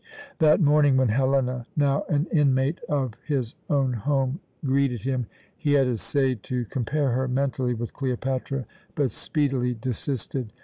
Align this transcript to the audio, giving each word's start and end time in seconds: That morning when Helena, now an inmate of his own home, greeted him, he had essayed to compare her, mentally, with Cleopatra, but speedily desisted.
That 0.39 0.59
morning 0.61 0.97
when 0.97 1.09
Helena, 1.09 1.67
now 1.75 2.05
an 2.09 2.25
inmate 2.31 2.79
of 2.89 3.13
his 3.23 3.53
own 3.69 3.93
home, 3.93 4.39
greeted 4.65 5.03
him, 5.03 5.27
he 5.55 5.73
had 5.73 5.85
essayed 5.85 6.41
to 6.41 6.65
compare 6.65 7.11
her, 7.11 7.27
mentally, 7.27 7.75
with 7.75 7.93
Cleopatra, 7.93 8.65
but 8.95 9.11
speedily 9.11 9.75
desisted. 9.75 10.53